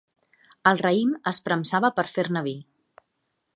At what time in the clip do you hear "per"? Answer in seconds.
2.01-2.07